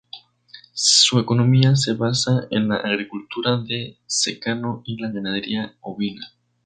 [0.73, 6.33] Su economía se basa en la agricultura de secano y la ganadería ovina.